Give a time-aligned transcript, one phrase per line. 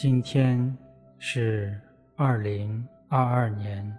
[0.00, 0.78] 今天
[1.18, 1.76] 是
[2.14, 3.92] 二零二二年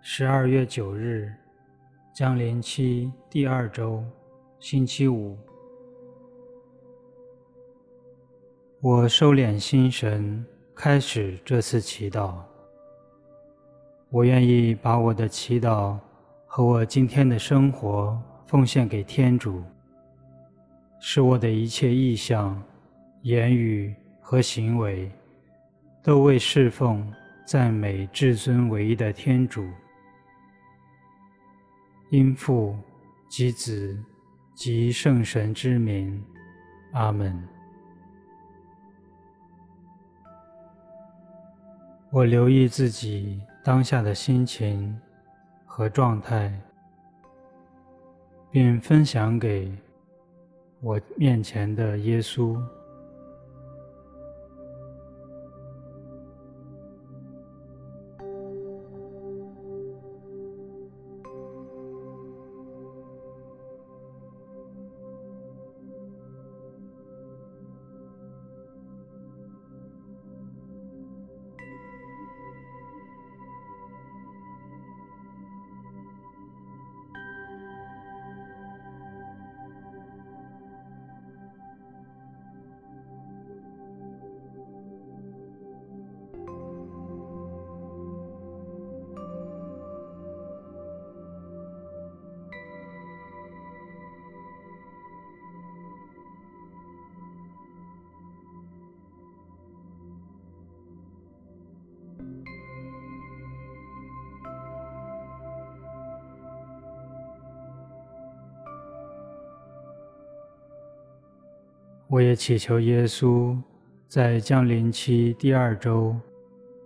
[0.00, 1.32] 十二月九日，
[2.12, 4.02] 将临期第二周，
[4.58, 5.38] 星期五。
[8.80, 12.34] 我收敛心神，开始这次祈祷。
[14.10, 15.96] 我愿意把我的祈祷
[16.44, 19.62] 和我今天的生活奉献给天主，
[20.98, 22.60] 使我的一切意向、
[23.22, 23.94] 言语
[24.26, 25.12] 和行为
[26.02, 27.12] 都为侍奉、
[27.44, 29.68] 赞美至尊唯一的天主。
[32.08, 32.74] 因父
[33.28, 34.02] 及子
[34.54, 36.24] 及圣神之名，
[36.92, 37.46] 阿门。
[42.10, 44.98] 我留意自己当下的心情
[45.66, 46.50] 和状态，
[48.50, 49.70] 并分享给
[50.80, 52.58] 我面前的耶稣。
[112.08, 113.56] 我也祈求耶稣
[114.06, 116.14] 在降临期第二周，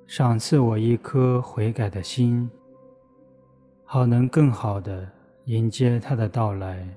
[0.06, 2.49] 赏赐我一颗悔改的心，
[3.84, 5.06] 好能更好的
[5.45, 6.89] 迎接他的到来。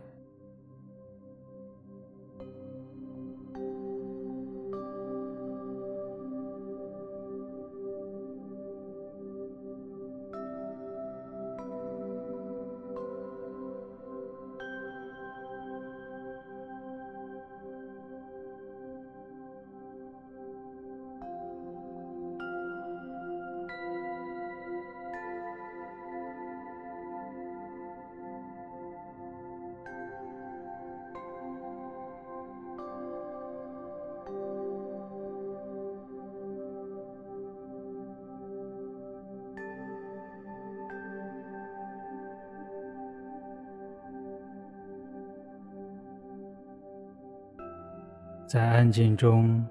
[48.51, 49.65] 在安静中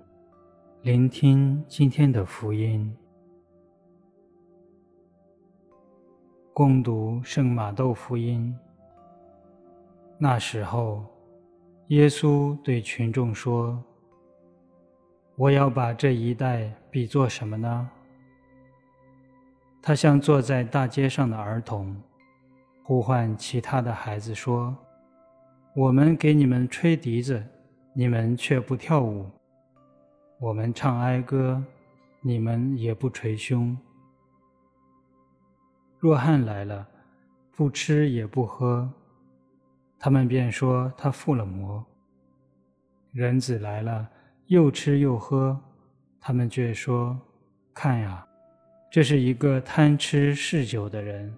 [0.80, 2.90] 聆听今天的福音，
[6.54, 8.56] 共读圣马窦福音。
[10.16, 11.04] 那时候，
[11.88, 13.84] 耶稣对群众说
[15.36, 17.90] ：“我要把这一代比作什么呢？
[19.82, 21.94] 他像坐在大街上的儿童，
[22.82, 24.74] 呼唤其他的孩子说
[25.76, 27.44] ：‘我们给你们吹笛子。’”
[27.92, 29.28] 你们却不跳舞，
[30.38, 31.62] 我们唱哀歌，
[32.20, 33.76] 你们也不捶胸。
[35.98, 36.86] 若翰来了，
[37.50, 38.88] 不吃也不喝，
[39.98, 41.84] 他们便说他附了魔。
[43.12, 44.08] 人子来了，
[44.46, 45.60] 又吃又喝，
[46.20, 47.18] 他们却说：
[47.74, 48.24] 看呀，
[48.88, 51.36] 这是一个贪吃嗜酒的人，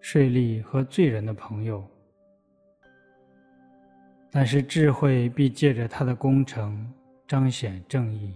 [0.00, 1.84] 税吏和罪人的朋友。
[4.36, 6.92] 但是智慧必借着他的工程
[7.24, 8.34] 彰显正义。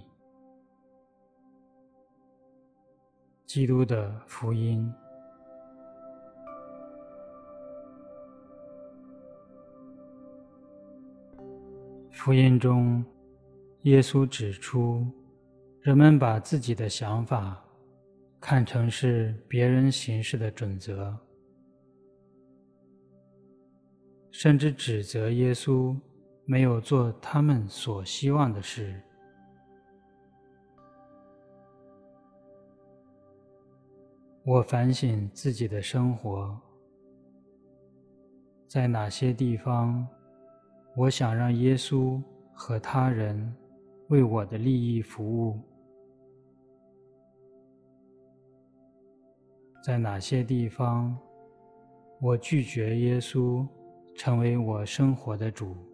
[3.44, 4.88] 基督的福音。
[12.12, 13.04] 福音中，
[13.82, 15.04] 耶稣指出，
[15.80, 17.60] 人们把自己的想法
[18.40, 21.18] 看成是别人行事的准则。
[24.38, 25.99] 甚至指责耶稣
[26.44, 29.02] 没有做他们所希望的事。
[34.44, 36.56] 我反省自己的生活，
[38.69, 40.06] 在哪些地方，
[40.94, 42.23] 我想让耶稣
[42.55, 43.52] 和他人
[44.06, 45.58] 为我的利益服务？
[49.82, 51.19] 在哪些地方，
[52.20, 53.67] 我拒绝耶稣？
[54.19, 55.88] 成为我生活的主。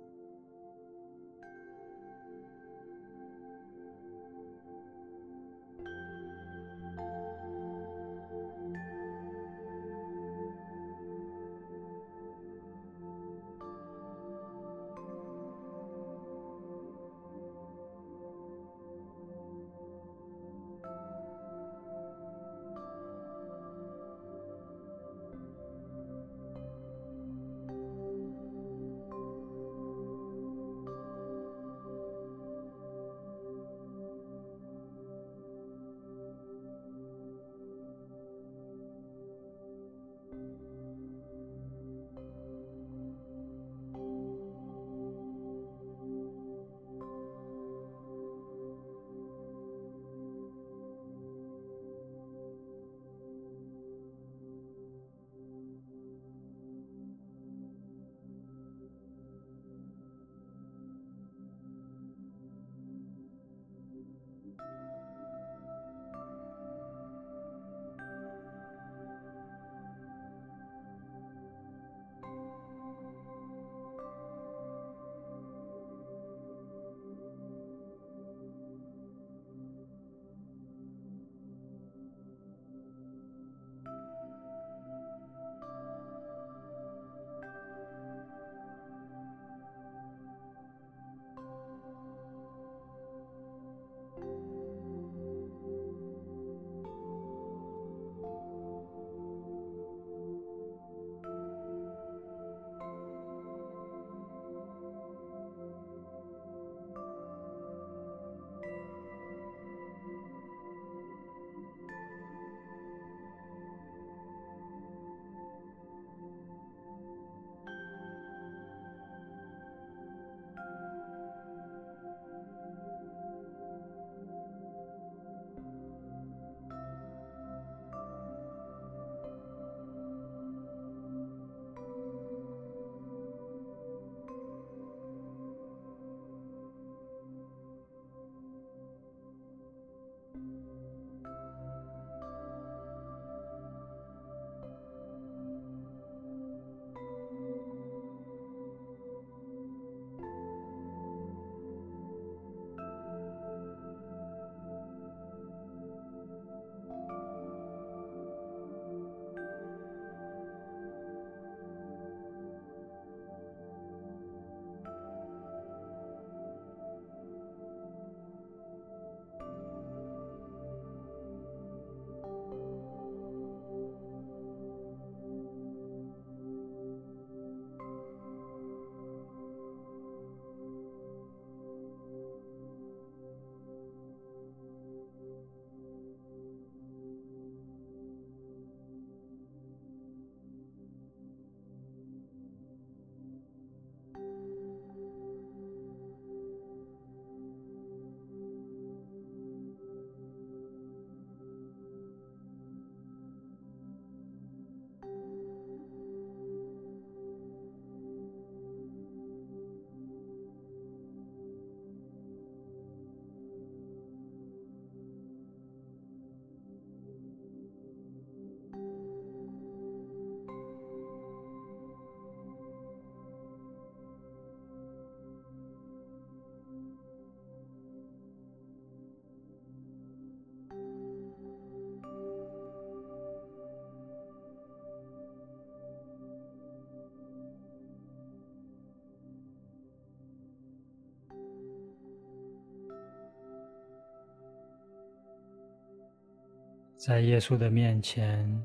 [247.06, 248.64] 在耶稣的面前，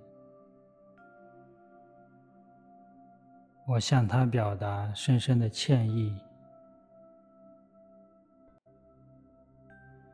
[3.67, 6.17] 我向他表达深深的歉意，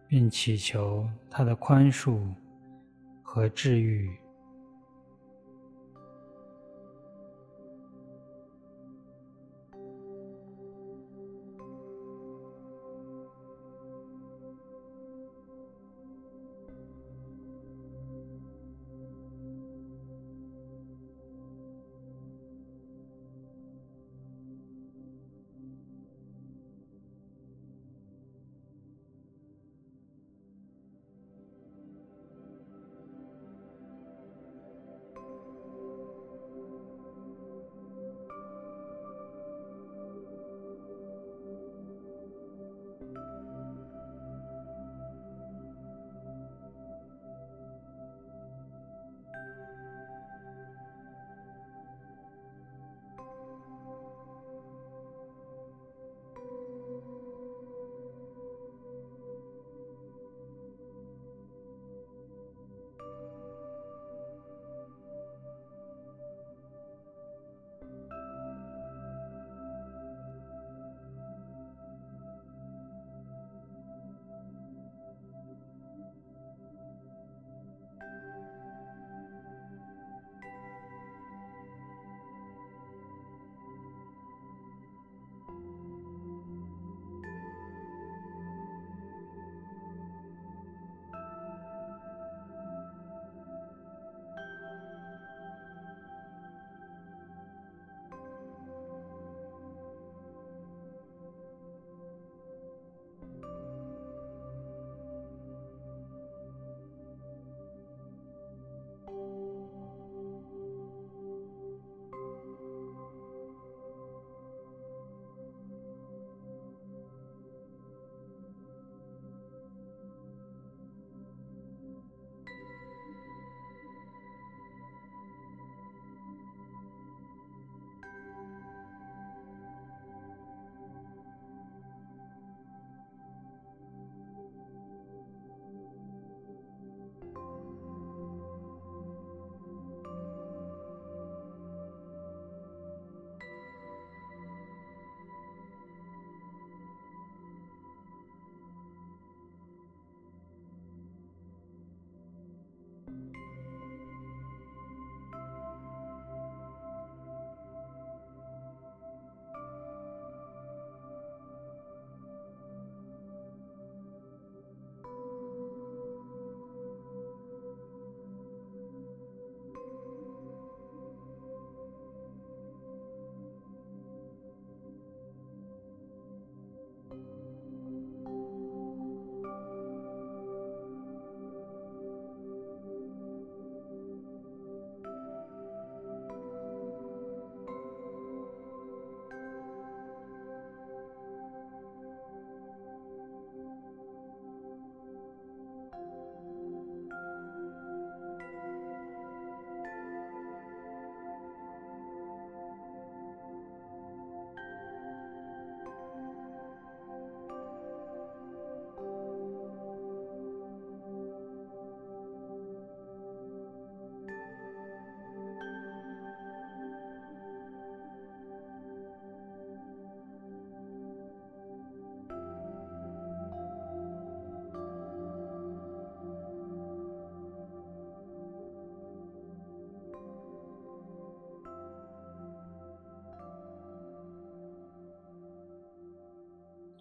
[0.07, 2.33] 并祈求他的宽恕
[3.21, 4.17] 和治愈。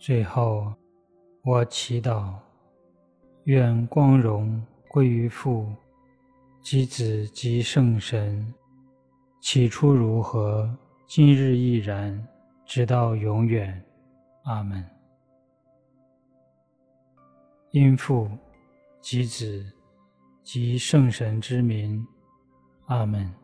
[0.06, 0.70] 最后，
[1.44, 2.34] 我祈祷，
[3.44, 5.66] 愿光荣归于父、
[6.60, 8.52] 及子、及圣神，
[9.40, 10.68] 起初如何，
[11.06, 12.22] 今日亦然，
[12.66, 13.82] 直到永远。
[14.42, 14.84] 阿门。
[17.70, 18.28] 因父、
[19.00, 19.64] 及子、
[20.42, 22.06] 及圣神之名。
[22.88, 23.34] 阿门。